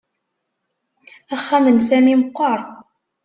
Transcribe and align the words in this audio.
Axxam 1.35 1.65
n 1.75 1.77
Sami 1.87 2.13
meqqer 2.21 2.59